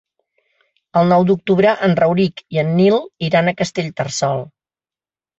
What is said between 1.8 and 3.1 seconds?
en Rauric i en Nil